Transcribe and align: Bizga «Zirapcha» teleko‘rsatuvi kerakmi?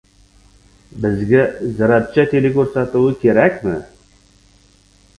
Bizga 1.03 1.43
«Zirapcha» 1.75 2.27
teleko‘rsatuvi 2.33 3.15
kerakmi? 3.23 3.81